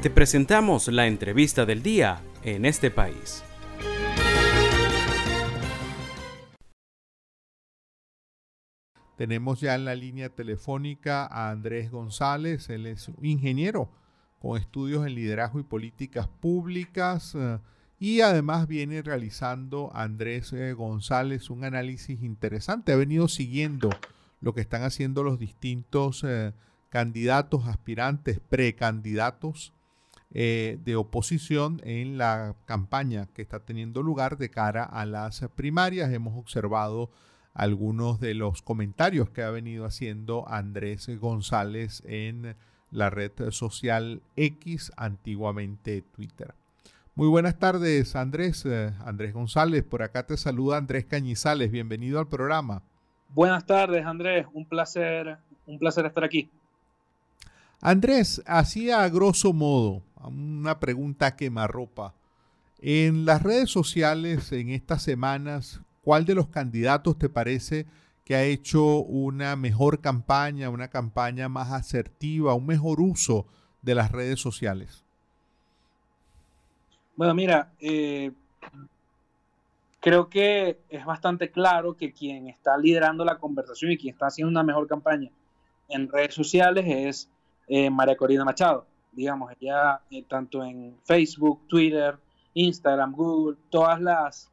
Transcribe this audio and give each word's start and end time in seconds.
Te 0.00 0.10
presentamos 0.10 0.86
la 0.86 1.08
entrevista 1.08 1.66
del 1.66 1.82
día 1.82 2.22
en 2.44 2.64
este 2.66 2.88
país. 2.88 3.42
Tenemos 9.16 9.60
ya 9.60 9.74
en 9.74 9.84
la 9.84 9.96
línea 9.96 10.28
telefónica 10.28 11.26
a 11.26 11.50
Andrés 11.50 11.90
González, 11.90 12.70
él 12.70 12.86
es 12.86 13.10
ingeniero 13.22 13.90
con 14.38 14.56
estudios 14.56 15.04
en 15.04 15.16
liderazgo 15.16 15.58
y 15.58 15.64
políticas 15.64 16.28
públicas 16.28 17.34
eh, 17.34 17.58
y 17.98 18.20
además 18.20 18.68
viene 18.68 19.02
realizando 19.02 19.90
Andrés 19.92 20.52
eh, 20.52 20.74
González 20.74 21.50
un 21.50 21.64
análisis 21.64 22.22
interesante. 22.22 22.92
Ha 22.92 22.96
venido 22.96 23.26
siguiendo 23.26 23.90
lo 24.40 24.54
que 24.54 24.60
están 24.60 24.84
haciendo 24.84 25.24
los 25.24 25.40
distintos 25.40 26.22
eh, 26.22 26.52
candidatos, 26.88 27.66
aspirantes, 27.66 28.38
precandidatos 28.38 29.74
de 30.30 30.94
oposición 30.96 31.80
en 31.84 32.18
la 32.18 32.54
campaña 32.66 33.28
que 33.34 33.42
está 33.42 33.60
teniendo 33.60 34.02
lugar 34.02 34.36
de 34.36 34.50
cara 34.50 34.84
a 34.84 35.06
las 35.06 35.40
primarias. 35.54 36.12
Hemos 36.12 36.36
observado 36.36 37.10
algunos 37.54 38.20
de 38.20 38.34
los 38.34 38.62
comentarios 38.62 39.30
que 39.30 39.42
ha 39.42 39.50
venido 39.50 39.84
haciendo 39.84 40.48
Andrés 40.48 41.08
González 41.18 42.02
en 42.06 42.54
la 42.90 43.10
red 43.10 43.32
social 43.50 44.22
X, 44.36 44.92
antiguamente 44.96 46.02
Twitter. 46.02 46.54
Muy 47.14 47.26
buenas 47.26 47.58
tardes, 47.58 48.14
Andrés. 48.14 48.64
Eh, 48.64 48.92
Andrés 49.04 49.34
González, 49.34 49.82
por 49.82 50.02
acá 50.02 50.24
te 50.24 50.36
saluda 50.36 50.76
Andrés 50.76 51.04
Cañizales. 51.04 51.70
Bienvenido 51.70 52.20
al 52.20 52.28
programa. 52.28 52.82
Buenas 53.30 53.66
tardes, 53.66 54.06
Andrés. 54.06 54.46
Un 54.52 54.64
placer, 54.64 55.36
un 55.66 55.80
placer 55.80 56.06
estar 56.06 56.22
aquí. 56.22 56.48
Andrés, 57.80 58.40
hacía 58.46 59.02
a 59.02 59.08
grosso 59.08 59.52
modo 59.52 60.02
una 60.26 60.80
pregunta 60.80 61.36
quemarropa. 61.36 62.14
En 62.80 63.24
las 63.24 63.42
redes 63.42 63.70
sociales 63.70 64.52
en 64.52 64.70
estas 64.70 65.02
semanas, 65.02 65.80
¿cuál 66.02 66.24
de 66.24 66.34
los 66.34 66.48
candidatos 66.48 67.18
te 67.18 67.28
parece 67.28 67.86
que 68.24 68.34
ha 68.34 68.44
hecho 68.44 68.98
una 68.98 69.56
mejor 69.56 70.00
campaña, 70.00 70.70
una 70.70 70.88
campaña 70.88 71.48
más 71.48 71.72
asertiva, 71.72 72.54
un 72.54 72.66
mejor 72.66 73.00
uso 73.00 73.46
de 73.82 73.94
las 73.94 74.12
redes 74.12 74.40
sociales? 74.40 75.04
Bueno, 77.16 77.34
mira, 77.34 77.72
eh, 77.80 78.30
creo 80.00 80.28
que 80.28 80.78
es 80.88 81.04
bastante 81.04 81.50
claro 81.50 81.96
que 81.96 82.12
quien 82.12 82.48
está 82.48 82.76
liderando 82.78 83.24
la 83.24 83.38
conversación 83.38 83.90
y 83.90 83.98
quien 83.98 84.14
está 84.14 84.26
haciendo 84.26 84.50
una 84.50 84.62
mejor 84.62 84.86
campaña 84.86 85.30
en 85.88 86.08
redes 86.08 86.34
sociales 86.34 86.84
es 86.86 87.30
eh, 87.66 87.90
María 87.90 88.16
Corina 88.16 88.44
Machado. 88.44 88.86
Digamos, 89.18 89.52
ella 89.58 90.00
eh, 90.12 90.22
tanto 90.28 90.62
en 90.62 90.96
Facebook, 91.02 91.66
Twitter, 91.66 92.16
Instagram, 92.54 93.12
Google, 93.12 93.56
todas 93.68 94.00
las 94.00 94.48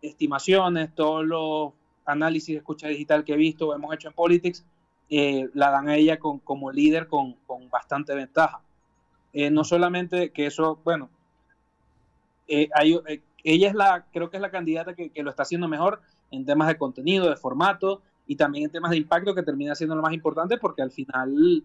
estimaciones, 0.00 0.94
todos 0.94 1.26
los 1.26 1.72
análisis 2.04 2.54
de 2.54 2.58
escucha 2.58 2.86
digital 2.86 3.24
que 3.24 3.32
he 3.32 3.36
visto 3.36 3.66
o 3.66 3.74
hemos 3.74 3.92
hecho 3.92 4.06
en 4.06 4.14
Politics, 4.14 4.64
eh, 5.08 5.48
la 5.54 5.72
dan 5.72 5.88
a 5.88 5.96
ella 5.96 6.20
con, 6.20 6.38
como 6.38 6.70
líder 6.70 7.08
con, 7.08 7.34
bastante 7.68 8.14
ventaja. 8.14 8.60
Eh, 9.32 9.50
no 9.50 9.64
solamente 9.64 10.30
que 10.30 10.46
eso, 10.46 10.78
bueno, 10.84 11.10
eh, 12.46 12.68
ella 13.42 13.68
es 13.68 13.74
la, 13.74 14.06
creo 14.12 14.30
que 14.30 14.36
es 14.36 14.40
la 14.40 14.52
candidata 14.52 14.94
que, 14.94 15.10
lo 15.16 15.30
está 15.30 15.42
haciendo 15.42 15.66
mejor 15.66 16.00
en 16.30 16.46
temas 16.46 16.68
de 16.68 16.78
contenido, 16.78 17.28
de 17.28 17.34
formato 17.34 18.02
y 18.28 18.36
también 18.36 18.66
en 18.66 18.70
temas 18.70 18.92
de 18.92 18.98
impacto 18.98 19.34
que 19.34 19.42
termina 19.42 19.74
siendo 19.74 19.96
lo 19.96 20.02
más 20.02 20.12
importante 20.12 20.58
porque 20.58 20.82
al 20.82 20.92
final 20.92 21.64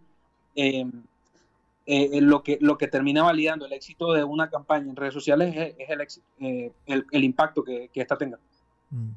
lo, 1.86 2.44
que, 2.44 2.58
lo 2.62 2.78
que 2.78 2.88
termina 2.88 3.24
validando 3.24 3.66
el 3.66 3.74
éxito 3.74 4.14
de 4.14 4.24
una 4.24 4.50
campaña 4.50 4.90
en 4.90 4.96
redes 4.96 5.14
sociales 5.14 5.76
es, 5.78 5.90
el, 5.90 6.02
éxito, 6.02 6.26
el, 6.40 7.24
impacto 7.24 7.64
que, 7.64 7.90
que 7.94 8.02
esta 8.02 8.18
tenga. 8.18 8.40
Mm. 8.90 9.12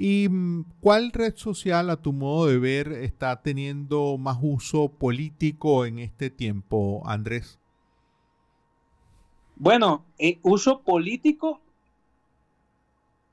¿Y 0.00 0.28
mm, 0.28 0.64
cuál 0.80 1.10
red 1.10 1.34
social, 1.34 1.90
a 1.90 1.96
tu 1.96 2.12
modo 2.12 2.46
de 2.46 2.60
ver, 2.60 2.92
está 2.92 3.42
teniendo 3.42 4.16
más 4.16 4.38
uso 4.40 4.88
político 4.90 5.86
en 5.86 5.98
este 5.98 6.30
tiempo, 6.30 7.02
Andrés? 7.04 7.58
Bueno, 9.56 10.04
eh, 10.18 10.38
uso 10.42 10.82
político, 10.82 11.60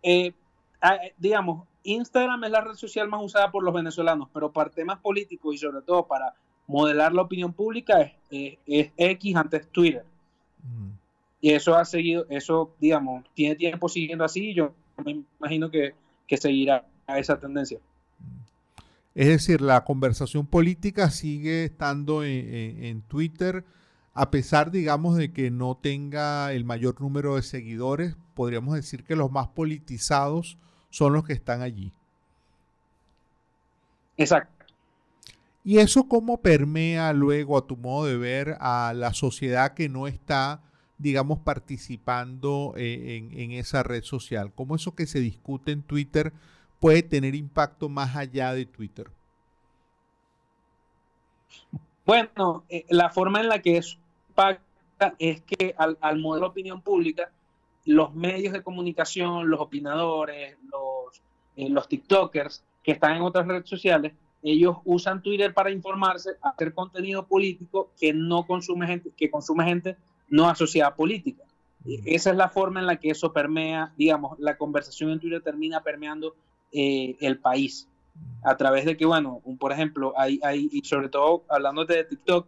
eh, 0.02 0.34
eh, 0.82 1.14
digamos, 1.20 1.68
Instagram 1.84 2.44
es 2.46 2.50
la 2.50 2.62
red 2.62 2.74
social 2.74 3.08
más 3.10 3.22
usada 3.24 3.52
por 3.52 3.64
los 3.64 3.72
venezolanos, 3.72 4.28
pero 4.34 4.52
para 4.52 4.72
temas 4.72 4.98
políticos 4.98 5.54
y 5.54 5.60
sobre 5.60 5.84
todo 5.84 6.08
para 6.08 6.34
modelar 6.68 7.14
la 7.14 7.22
opinión 7.24 7.54
pública 7.54 8.12
es, 8.30 8.58
X 8.98 9.36
antes 9.36 9.68
Twitter. 9.70 10.06
Mm. 10.64 10.92
Y 11.42 11.52
eso 11.52 11.76
ha 11.76 11.86
seguido, 11.86 12.26
eso, 12.30 12.74
digamos, 12.80 13.24
tiene 13.34 13.56
tiempo 13.56 13.88
siguiendo 13.88 14.24
así. 14.24 14.54
Yo 14.54 14.74
me 15.04 15.24
imagino 15.40 15.70
que 15.70 15.94
que 16.28 16.38
seguirá 16.38 16.86
a 17.08 17.20
esa 17.20 17.40
tendencia. 17.40 17.80
Es 19.14 19.28
decir, 19.28 19.62
la 19.62 19.84
conversación 19.84 20.46
política 20.46 21.10
sigue 21.10 21.64
estando 21.64 22.24
en, 22.24 23.02
Twitter, 23.04 23.64
a 24.14 24.30
pesar, 24.30 24.72
digamos, 24.72 25.16
de 25.16 25.32
que 25.32 25.52
no 25.52 25.78
tenga 25.78 26.52
el 26.52 26.66
mayor 26.66 27.00
número 27.00 27.36
de 27.36 27.44
seguidores, 27.44 28.16
podríamos 28.34 28.76
decir 28.76 29.06
que 29.06 29.16
los 29.16 29.32
más 29.32 29.48
politizados 29.48 30.58
son 30.90 31.14
los 31.14 31.24
que 31.24 31.34
están 31.34 31.62
allí. 31.62 31.94
Exacto. 34.18 34.55
¿Y 35.66 35.80
eso 35.80 36.08
cómo 36.08 36.42
permea 36.42 37.12
luego, 37.12 37.58
a 37.58 37.68
tu 37.68 37.76
modo 37.76 38.06
de 38.06 38.16
ver, 38.18 38.56
a 38.62 38.94
la 38.96 39.14
sociedad 39.14 39.74
que 39.74 39.90
no 39.90 40.08
está 40.08 40.62
digamos, 40.98 41.40
participando 41.40 42.74
eh, 42.78 43.30
en, 43.32 43.52
esa 43.52 43.84
red 43.84 44.04
social? 44.04 44.52
¿Cómo 44.54 44.76
eso 44.76 44.96
que 44.96 45.06
se 45.06 45.20
discute 45.20 45.72
en 45.72 45.84
Twitter 45.84 46.34
puede 46.80 47.04
tener 47.04 47.36
impacto 47.36 47.90
más 47.90 48.16
allá 48.16 48.54
de 48.54 48.66
Twitter? 48.66 49.10
Bueno, 52.06 52.64
eh, 52.70 52.86
la 52.90 53.10
forma 53.10 53.42
en 53.42 53.50
la 53.50 53.62
que 53.62 53.78
eso 53.78 53.98
impacta 54.30 55.16
es 55.20 55.42
que 55.42 55.76
al, 55.78 56.20
modelo 56.20 56.48
de 56.48 56.52
opinión 56.52 56.82
pública, 56.82 57.32
los 57.86 58.14
medios 58.14 58.54
de 58.54 58.64
comunicación, 58.64 59.50
los 59.50 59.60
opinadores, 59.60 60.58
los, 60.72 61.22
eh, 61.56 61.70
los 61.70 61.88
TikTokers 61.88 62.64
que 62.84 62.92
están 62.92 63.18
en 63.18 63.24
otras 63.24 63.48
redes 63.48 63.68
sociales, 63.68 64.14
ellos 64.46 64.78
usan 64.86 65.24
Twitter 65.24 65.54
para 65.54 65.72
informarse, 65.72 66.32
hacer 66.42 66.74
contenido 66.74 67.26
político 67.26 67.92
que 68.00 68.14
no 68.14 68.46
consume 68.46 68.86
gente, 68.86 69.12
que 69.18 69.32
consume 69.32 69.66
gente 69.66 69.98
no 70.30 70.48
asociada 70.48 70.96
política. 70.96 71.44
Esa 72.06 72.32
es 72.32 72.36
la 72.36 72.50
forma 72.50 72.80
en 72.80 72.88
la 72.88 72.98
que 72.98 73.10
eso 73.10 73.34
permea, 73.34 73.94
digamos, 73.98 74.40
la 74.40 74.58
conversación 74.58 75.12
en 75.12 75.20
Twitter 75.20 75.42
termina 75.42 75.82
permeando 75.82 76.36
eh, 76.72 77.16
el 77.20 77.40
país. 77.40 77.88
A 78.44 78.56
través 78.56 78.86
de 78.86 78.96
que, 78.96 79.06
bueno, 79.06 79.42
por 79.60 79.72
ejemplo, 79.72 80.14
hay, 80.18 80.40
hay, 80.44 80.70
y 80.72 80.82
sobre 80.84 81.10
todo 81.10 81.44
hablando 81.50 81.86
de 81.86 82.04
TikTok, 82.04 82.48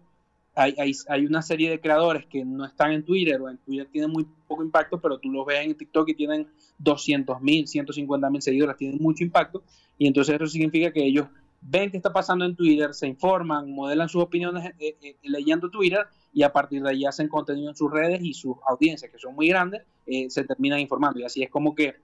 hay, 0.56 0.76
hay, 0.80 0.92
hay, 1.08 1.26
una 1.26 1.42
serie 1.42 1.70
de 1.70 1.80
creadores 1.80 2.26
que 2.26 2.44
no 2.44 2.66
están 2.66 2.92
en 2.92 3.04
Twitter 3.04 3.40
o 3.42 3.50
en 3.50 3.58
Twitter 3.58 3.88
tienen 3.92 4.10
muy 4.10 4.26
poco 4.48 4.64
impacto, 4.64 5.00
pero 5.00 5.20
tú 5.20 5.30
los 5.30 5.46
ves 5.46 5.66
en 5.66 5.76
TikTok 5.76 6.10
y 6.10 6.16
tienen 6.16 6.48
200 6.80 7.42
mil, 7.42 7.68
150 7.68 8.30
mil 8.30 8.42
seguidores, 8.42 8.78
tienen 8.78 8.98
mucho 9.00 9.24
impacto. 9.24 9.62
Y 10.00 10.08
entonces 10.08 10.36
eso 10.36 10.48
significa 10.48 10.92
que 10.92 11.06
ellos 11.06 11.28
ven 11.62 11.92
qué 11.92 11.98
está 11.98 12.14
pasando 12.14 12.46
en 12.46 12.56
Twitter, 12.56 12.94
se 12.94 13.08
informan, 13.08 13.72
modelan 13.72 14.10
sus 14.10 14.24
opiniones 14.24 14.66
eh, 14.80 14.98
eh, 15.02 15.18
leyendo 15.24 15.70
Twitter 15.70 16.08
y 16.34 16.44
a 16.44 16.54
partir 16.54 16.84
de 16.84 16.90
ahí 16.90 17.06
hacen 17.06 17.28
contenido 17.28 17.70
en 17.70 17.76
sus 17.76 17.92
redes 17.92 18.20
y 18.22 18.34
sus 18.34 18.58
audiencias, 18.68 19.12
que 19.12 19.18
son 19.18 19.34
muy 19.36 19.48
grandes, 19.48 19.82
eh, 20.06 20.30
se 20.30 20.44
terminan 20.44 20.80
informando. 20.80 21.20
Y 21.20 21.24
así 21.24 21.42
es 21.42 21.50
como 21.50 21.74
que 21.74 21.96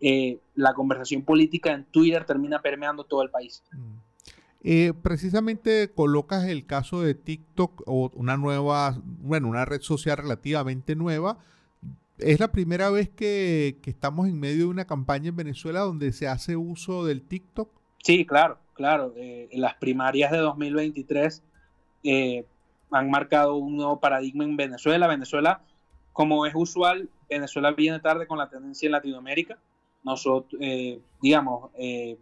eh, 0.00 0.38
la 0.54 0.74
conversación 0.74 1.22
política 1.22 1.72
en 1.72 1.84
Twitter 1.84 2.24
termina 2.24 2.60
permeando 2.60 3.04
todo 3.04 3.22
el 3.22 3.30
país. 3.30 3.62
Mm. 3.72 3.94
Eh, 4.60 4.92
precisamente 5.02 5.90
colocas 5.92 6.44
el 6.44 6.66
caso 6.66 7.00
de 7.00 7.14
TikTok 7.14 7.82
o 7.86 8.10
una 8.14 8.36
nueva, 8.36 9.00
bueno, 9.04 9.48
una 9.48 9.64
red 9.64 9.80
social 9.80 10.18
relativamente 10.18 10.94
nueva. 10.94 11.38
Es 12.18 12.40
la 12.40 12.52
primera 12.52 12.90
vez 12.90 13.08
que, 13.08 13.78
que 13.80 13.90
estamos 13.90 14.28
en 14.28 14.38
medio 14.38 14.64
de 14.64 14.70
una 14.70 14.84
campaña 14.84 15.28
en 15.28 15.36
Venezuela 15.36 15.80
donde 15.80 16.12
se 16.12 16.26
hace 16.26 16.56
uso 16.56 17.06
del 17.06 17.22
TikTok. 17.22 17.70
Sí, 18.02 18.26
claro, 18.26 18.58
claro. 18.78 19.12
en 19.16 19.60
las 19.60 19.74
primarias 19.74 20.30
de 20.30 20.38
2023 20.38 21.42
eh, 22.04 22.46
han 22.90 23.10
marcado 23.10 23.56
un 23.56 23.76
nuevo 23.76 24.00
paradigma 24.00 24.44
en 24.44 24.56
Venezuela. 24.56 25.06
Venezuela, 25.06 25.60
como 26.12 26.46
es 26.46 26.54
usual, 26.54 27.08
Venezuela 27.28 27.72
viene 27.72 28.00
tarde 28.00 28.26
con 28.26 28.38
la 28.38 28.48
tendencia 28.48 28.86
en 28.86 28.92
Latinoamérica. 28.92 29.58
Nosotros, 30.04 30.60
eh, 30.62 31.00
digamos, 31.20 31.70
eh, 31.76 32.16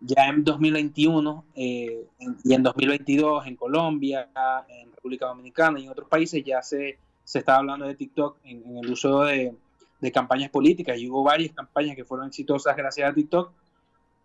ya 0.00 0.28
en 0.28 0.44
2021 0.44 1.44
eh, 1.54 2.06
y 2.44 2.54
en 2.54 2.62
2022 2.62 3.46
en 3.46 3.56
Colombia, 3.56 4.28
en 4.68 4.92
República 4.92 5.26
Dominicana 5.26 5.80
y 5.80 5.84
en 5.84 5.90
otros 5.90 6.08
países 6.08 6.42
ya 6.44 6.62
se, 6.62 6.98
se 7.24 7.40
está 7.40 7.56
hablando 7.56 7.86
de 7.86 7.94
TikTok 7.94 8.38
en, 8.44 8.78
el 8.78 8.90
uso 8.90 9.24
de, 9.24 9.54
de, 10.00 10.12
campañas 10.12 10.50
políticas 10.50 10.96
y 10.98 11.08
hubo 11.10 11.24
varias 11.24 11.52
campañas 11.52 11.96
que 11.96 12.04
fueron 12.04 12.28
exitosas 12.28 12.76
gracias 12.76 13.10
a 13.10 13.12
TikTok. 13.14 13.52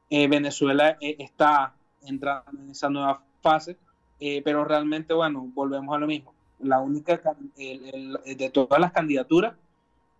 Venezuela 0.10 0.98
está 1.00 1.74
entrando 2.02 2.62
en 2.62 2.70
esa 2.70 2.90
nueva 2.90 3.24
fase 3.42 3.78
eh, 4.26 4.42
pero 4.42 4.64
realmente, 4.64 5.14
bueno, 5.14 5.52
volvemos 5.54 5.94
a 5.94 6.00
lo 6.00 6.08
mismo. 6.08 6.34
la 6.60 6.80
única, 6.80 7.20
de 7.58 8.50
todas 8.54 8.80
las 8.80 8.94
candidaturas, 8.94 9.54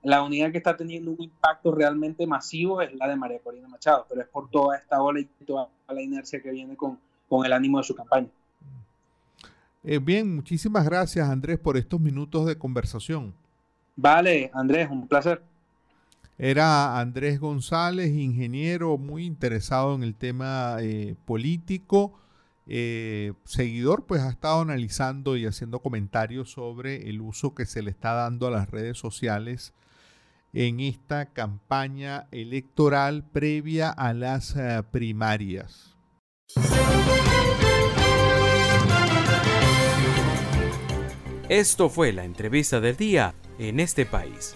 la 0.02 0.22
única 0.22 0.52
que 0.52 0.58
está 0.58 0.76
teniendo 0.76 1.12
un 1.12 1.22
impacto 1.22 1.72
realmente 1.72 2.28
masivo 2.28 2.82
es 2.82 2.94
la 2.96 3.08
de 3.08 3.16
María 3.16 3.40
Corina 3.40 3.70
Machado, 3.70 4.06
pero 4.10 4.20
es 4.20 4.28
por 4.28 4.50
toda 4.50 4.76
esta 4.76 5.02
ola 5.02 5.22
y 5.22 5.26
toda 5.46 5.70
la 5.88 6.02
inercia 6.02 6.42
que 6.42 6.52
viene 6.52 6.76
con, 6.76 7.00
con 7.30 7.46
el 7.46 7.54
ánimo 7.54 7.78
de 7.78 7.86
su 7.86 7.96
campaña. 7.96 8.28
Eh, 9.86 10.00
bien, 10.00 10.36
muchísimas 10.36 10.84
gracias 10.84 11.30
Andrés 11.30 11.58
por 11.58 11.78
estos 11.78 12.02
minutos 12.02 12.46
de 12.46 12.58
conversación. 12.58 13.34
Vale, 13.96 14.52
Andrés, 14.54 14.90
un 14.92 15.08
placer. 15.08 15.42
Era 16.38 17.00
Andrés 17.00 17.40
González, 17.40 18.12
ingeniero 18.12 18.98
muy 18.98 19.26
interesado 19.26 19.96
en 19.96 20.04
el 20.04 20.16
tema 20.16 20.78
eh, 20.80 21.16
político. 21.26 22.20
Eh, 22.66 23.34
seguidor, 23.44 24.06
pues 24.06 24.22
ha 24.22 24.30
estado 24.30 24.62
analizando 24.62 25.38
y 25.38 25.46
haciendo 25.46 25.80
comentarios 25.80 26.52
sobre 26.52 27.10
el 27.10 27.22
uso 27.22 27.54
que 27.54 27.66
se 27.66 27.82
le 27.82 27.92
está 27.92 28.14
dando 28.14 28.48
a 28.48 28.52
las 28.52 28.70
redes 28.70 28.98
sociales 28.98 29.74
en 30.54 30.80
esta 30.80 31.34
campaña 31.34 32.28
electoral 32.32 33.24
previa 33.24 33.90
a 33.90 34.14
las 34.14 34.56
primarias. 34.92 35.94
Esto 41.50 41.90
fue 41.90 42.14
la 42.14 42.24
entrevista 42.24 42.80
del 42.80 42.96
día 42.96 43.36
en 43.60 43.80
este 43.80 44.06
país. 44.06 44.56